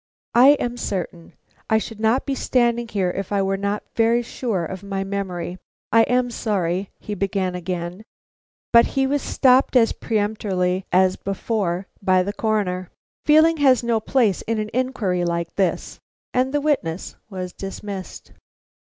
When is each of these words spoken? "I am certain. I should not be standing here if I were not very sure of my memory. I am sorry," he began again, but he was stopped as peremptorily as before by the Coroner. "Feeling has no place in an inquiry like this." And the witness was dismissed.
"I 0.33 0.53
am 0.53 0.77
certain. 0.77 1.33
I 1.69 1.77
should 1.77 1.99
not 1.99 2.25
be 2.25 2.33
standing 2.33 2.87
here 2.87 3.11
if 3.11 3.31
I 3.31 3.43
were 3.43 3.55
not 3.55 3.83
very 3.95 4.23
sure 4.23 4.65
of 4.65 4.81
my 4.81 5.03
memory. 5.03 5.59
I 5.91 6.01
am 6.09 6.31
sorry," 6.31 6.89
he 6.99 7.13
began 7.13 7.53
again, 7.53 8.01
but 8.73 8.87
he 8.97 9.05
was 9.05 9.21
stopped 9.21 9.75
as 9.75 9.91
peremptorily 9.91 10.85
as 10.91 11.17
before 11.17 11.85
by 12.01 12.23
the 12.23 12.33
Coroner. 12.33 12.89
"Feeling 13.27 13.57
has 13.57 13.83
no 13.83 13.99
place 13.99 14.41
in 14.47 14.57
an 14.57 14.71
inquiry 14.73 15.23
like 15.23 15.53
this." 15.53 15.99
And 16.33 16.51
the 16.51 16.61
witness 16.61 17.15
was 17.29 17.53
dismissed. 17.53 18.31